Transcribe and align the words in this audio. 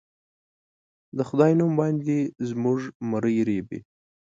د 1.17 1.19
خدای 1.29 1.51
نوم 1.59 1.73
باندې 1.79 2.17
زموږه 2.49 2.87
مرۍ 3.09 3.37
رېبي 3.49 3.79